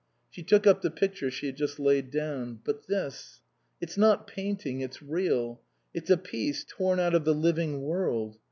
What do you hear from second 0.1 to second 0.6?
She